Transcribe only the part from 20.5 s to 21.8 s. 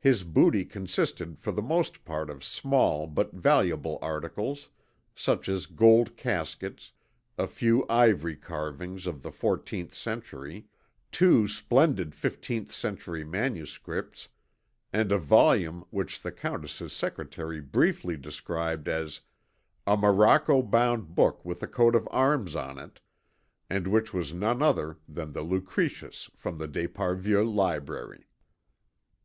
bound book with a